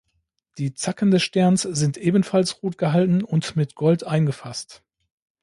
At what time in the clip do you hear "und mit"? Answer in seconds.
3.23-3.75